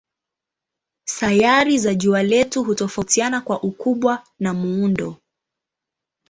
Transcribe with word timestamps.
Sayari 1.05 1.77
za 1.77 1.93
jua 1.95 2.23
letu 2.23 2.63
hutofautiana 2.63 3.41
kwa 3.41 3.63
ukubwa 3.63 4.23
na 4.39 4.53
muundo. 4.53 5.15